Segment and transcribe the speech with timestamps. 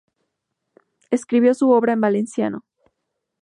[1.11, 2.65] Escribió su obra en Valenciano